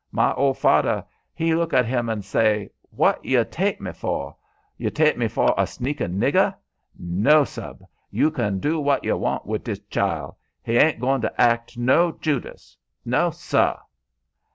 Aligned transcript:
My 0.11 0.33
ol' 0.33 0.55
fader 0.55 1.05
he 1.31 1.53
look 1.53 1.75
at 1.75 1.85
'm 1.87 2.09
an' 2.09 2.23
say: 2.23 2.71
'Wot 2.91 3.23
yuh 3.23 3.43
take 3.43 3.79
me 3.79 3.91
foh? 3.91 4.35
Yuh 4.75 4.89
take 4.89 5.15
me 5.15 5.27
foh 5.27 5.53
a 5.55 5.67
sneakin' 5.67 6.19
nigger? 6.19 6.55
No, 6.97 7.43
sub, 7.43 7.83
you 8.09 8.31
kin 8.31 8.59
du 8.59 8.79
wot 8.79 9.03
yuh 9.03 9.13
like 9.15 9.45
wid 9.45 9.63
dis 9.63 9.77
chile; 9.91 10.31
he 10.63 10.75
ain't 10.75 10.99
goin' 10.99 11.21
to 11.21 11.39
act 11.39 11.77
no 11.77 12.13
Judas. 12.13 12.75
No, 13.05 13.29
suh!' 13.29 13.79